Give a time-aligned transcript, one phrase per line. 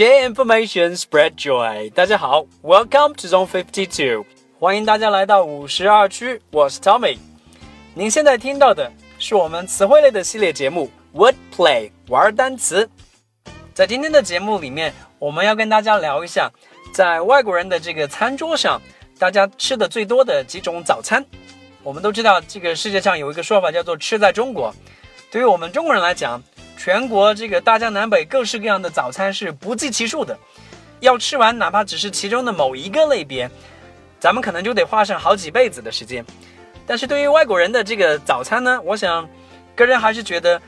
[0.00, 1.90] Share information, spread joy。
[1.90, 4.24] 大家好，Welcome to Zone Fifty Two，
[4.58, 7.18] 欢迎大家来到五十二区，我是 Tommy。
[7.92, 12.88] 您现在听到的是我们词汇类的系列节目 Word Play 玩单词。
[13.74, 16.50] 在今天的节目里面，我们要跟大家聊一下，
[16.94, 18.80] 在外国人的这个餐桌上，
[19.18, 21.22] 大家吃的最多的几种早餐。
[21.82, 24.74] 我们都知道，这个世界上有一个说法叫做“吃在中国”。
[25.30, 26.42] 对于我们中国人来讲，
[26.82, 30.38] 全国这个大江南北各式各样的早餐是不计其数的，
[31.00, 33.50] 要吃完哪怕只是其中的某一个类别，
[34.18, 36.24] 咱们可能就得花上好几辈子的时间。
[36.86, 39.28] 但是对于外国人的这个早餐呢，我想
[39.76, 40.58] 个人还是觉得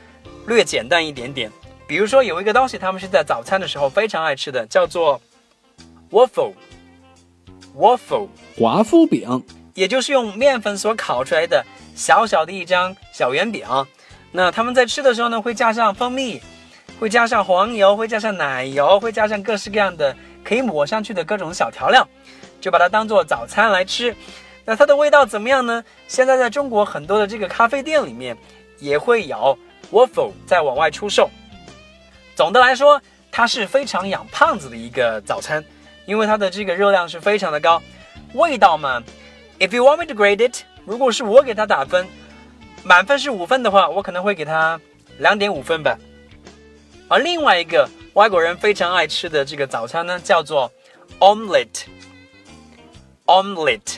[0.45, 1.51] 略简单一点点。
[1.87, 5.19] 比如说有一个东西，他们是在早餐的时候非常爱吃的，叫做
[6.11, 13.65] waffle，waffle 华夫饼，也就是用面粉所烤出来的小小的一张小圆饼。
[14.35, 16.41] 那他们在吃的时候呢，会加上蜂蜜，
[16.99, 22.05] 会加上黄油，会加上奶油，会加上各式各样的可以抹上去的各种小调料，
[22.59, 24.15] 就把它当做早餐来吃。
[24.65, 25.83] 那它的味道怎么样呢？
[26.07, 28.35] 现在在中国很多的这个咖啡店里面
[28.79, 29.55] 也会有
[29.91, 31.29] waffle 在往外出售。
[32.35, 32.99] 总的来说，
[33.31, 35.63] 它是非常养胖子的一个早餐，
[36.07, 37.79] 因为它的这个热量是非常的高。
[38.33, 38.99] 味道嘛
[39.59, 42.07] ，if you want me to grade it，如果是我给它打分。
[42.83, 44.77] 满分是五分的话，我可能会给他
[45.17, 45.97] 两点五分吧。
[47.07, 50.69] 而另外一个外国人非常爱吃的这个早餐呢，叫做
[51.19, 53.95] omelette，omelette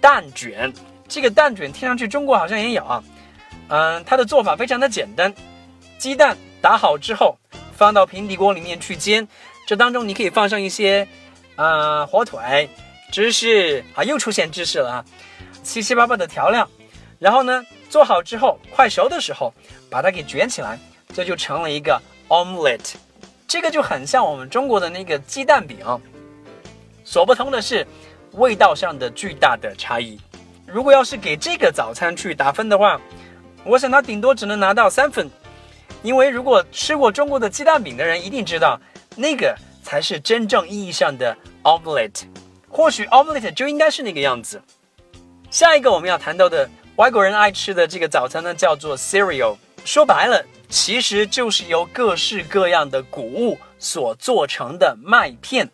[0.00, 0.72] 蛋卷。
[1.08, 3.04] 这个蛋卷听上去中国好像也有啊，
[3.68, 5.32] 嗯，它的做法非常的简单，
[5.98, 7.38] 鸡蛋打好之后
[7.76, 9.28] 放到平底锅里面去煎，
[9.66, 11.06] 这当中你可以放上一些
[11.54, 12.68] 啊火腿、
[13.12, 15.04] 芝士啊，又出现芝士了啊，
[15.62, 16.68] 七七八八的调料，
[17.20, 17.64] 然后呢。
[17.88, 19.52] 做好之后，快熟的时候，
[19.88, 20.78] 把它给卷起来，
[21.14, 22.94] 这就成了一个 omelette。
[23.46, 25.78] 这个就很像我们中国的那个鸡蛋饼，
[27.04, 27.86] 所不同的是
[28.32, 30.18] 味道上的巨大的差异。
[30.66, 33.00] 如果要是给这个早餐去打分的话，
[33.64, 35.30] 我想它顶多只能拿到三分，
[36.02, 38.78] 因为如果吃过中国的鸡蛋饼的人一定知道，
[39.14, 42.24] 那个才是真正意义上的 omelette。
[42.68, 44.60] 或许 omelette 就应该是那个样子。
[45.50, 46.68] 下一个我们要谈到的。
[46.96, 49.54] 外国人爱吃的这个早餐呢，叫做 cereal。
[49.84, 55.68] 说白了，其实就是由各式各样的谷物所做成的麦片。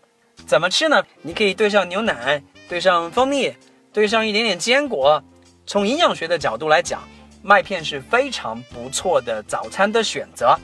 [0.48, 1.00] 怎么吃呢？
[1.22, 3.54] 你可以兑上牛奶，兑上蜂蜜，
[3.92, 5.22] 兑上一点点坚果。
[5.64, 7.08] 从营养学的角度来讲，
[7.40, 10.58] 麦片是非常不错的早餐的选择。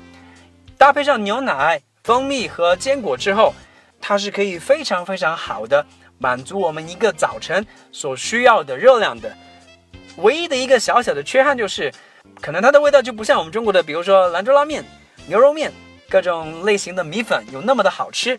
[0.77, 3.55] 搭配上牛奶、蜂蜜和坚果之后，
[4.01, 5.87] 它是可以非常非常好的
[6.19, 9.33] 满足我们一个早晨所需要的热量的。
[10.19, 11.93] 唯一的一个小小的缺憾就是，
[12.41, 14.84] 可能它的味道就不像我们中国的，比如说兰州拉面、
[15.27, 15.73] 牛肉面
[16.09, 18.39] 各种类型的米粉有那么的好吃，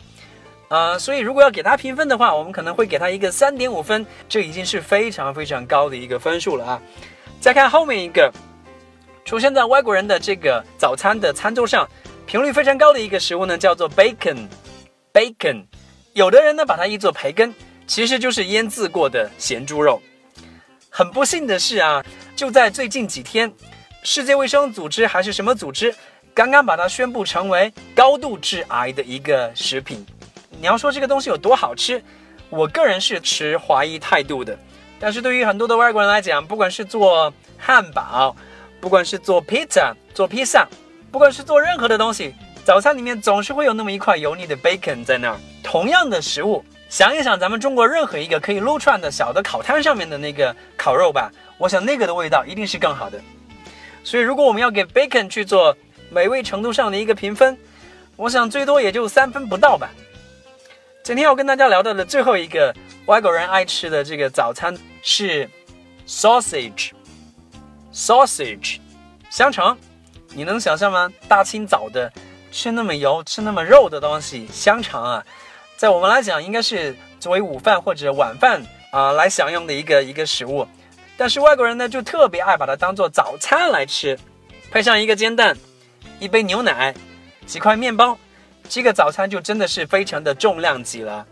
[0.67, 6.81] 呃，所以如果要给它评分的话，我们可能会给它一个三点五分，这已经是非常非常高的一个分数了啊。
[7.39, 8.29] 再看后面一个
[9.23, 11.87] 出现在外国人的这个早餐的餐桌上
[12.25, 15.63] 频率非常高的一个食物呢，叫做 bacon，bacon，
[16.13, 17.53] 有的人呢把它译作培根，
[17.87, 20.01] 其实就是腌制过的咸猪肉。
[20.99, 22.03] 很不幸的是啊，
[22.35, 23.49] 就在最近几天，
[24.03, 25.95] 世界卫生组织还是什么组织，
[26.33, 30.05] 刚刚把它宣布成为高度致癌的一个食品。
[30.59, 32.03] 你要说这个东西有多好吃，
[32.49, 34.59] 我个人是持怀疑态度的。
[34.99, 38.35] 但是对于很多的外国人来讲，不管是做汉堡，
[38.81, 40.67] 不管是做披萨、做披萨，
[41.13, 45.39] 不管是做任何的东西，早餐里面总是会有那么一块油腻的 bacon 在那儿。
[45.63, 46.61] 同样的食物。
[46.89, 53.21] 想一想，咱们中国任何一个可以撸串的小的烤摊上面的那个烤肉吧，我想那个的味道一定是更好的。
[54.03, 55.77] 所以，如果我们要给 bacon 去做
[56.09, 57.55] 美味程度上的一个评分，
[58.15, 59.91] 我想最多也就三分不到吧。
[61.03, 62.75] 今天要跟大家聊到的最后一个
[63.05, 65.47] 外国人爱吃的这个早餐是
[66.07, 68.79] sausage，sausage，
[69.29, 69.77] 香肠。
[70.33, 71.07] 你能想象吗？
[71.27, 72.11] 大清早的
[72.51, 75.23] 吃那么油、吃那么肉的东西，香肠啊！
[75.79, 78.61] 在我们来讲，应该是作为午饭或者晚饭
[78.91, 80.67] 啊来享用的一个一个食物，
[81.15, 84.19] 但是外国人呢就特别爱把它当做早餐来吃，
[84.69, 85.55] 配上一个煎蛋，
[86.19, 86.93] 一杯牛奶，
[87.45, 88.17] 几块面包，
[88.67, 91.25] 这个早餐就真的是非常的重量级了。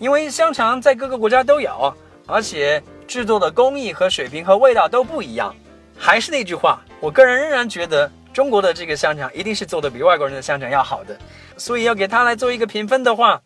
[0.00, 1.96] 因为香肠在各个国家都有，
[2.26, 5.54] 而且制作的工艺和水平和味道都不一样。
[5.96, 11.16] 还是那句话，我个人仍然觉得中国的这个香肠一定是做的比外国人的香肠要好的，
[11.56, 13.40] 所以要给它来做一个评分的话。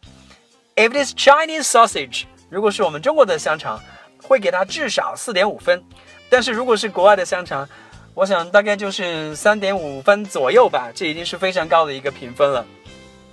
[0.81, 3.79] If it is Chinese sausage，如果是我们中国的香肠，
[4.23, 5.85] 会给它至少四点五分。
[6.31, 7.69] 但是如果是国外的香肠，
[8.15, 10.91] 我想大概就是三点五分左右吧。
[10.95, 12.65] 这已经是非常高的一个评分了。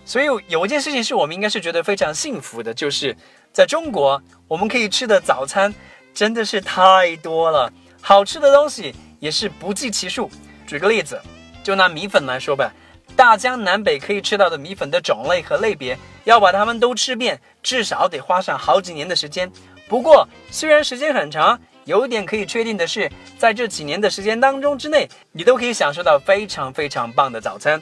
[0.04, 3.16] 所以有一件事情是我们应该是觉得非常幸福的，就是
[3.54, 5.74] 在中国我们可以吃的早餐
[6.14, 7.72] 真的是太多了，
[8.02, 10.30] 好吃的东西也是不计其数。
[10.68, 11.18] 举个例子，
[11.64, 12.74] 就拿米粉来说吧，
[13.18, 19.52] 大江南北可以吃到的米粉的种类和类别，要把它们都吃遍，至少得花上好几年的时间。
[19.90, 27.81] 不过虽然时间很长，有一点可以确定的是，在这几年的时间当中之内，你都可以享受到非常非常棒的早餐。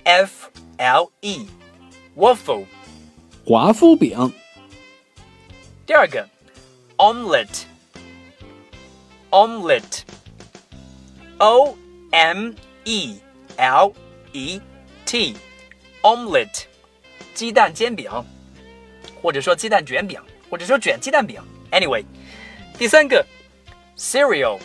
[0.03, 2.65] f l e，waffle，
[3.45, 4.33] 华夫饼。
[5.85, 6.27] 第二个
[6.97, 7.69] ，omelette。
[9.31, 10.01] omelette,
[11.37, 11.77] o
[12.11, 12.53] m
[12.83, 13.19] e
[13.57, 13.93] l
[14.33, 14.61] e
[15.05, 15.35] t,
[16.01, 16.63] omelette，
[17.33, 18.09] 鸡蛋煎饼，
[19.21, 20.19] 或者说鸡蛋卷饼，
[20.49, 21.41] 或者说卷鸡蛋饼。
[21.71, 22.03] Anyway，
[22.77, 23.25] 第三个
[23.97, 24.59] ，cereal,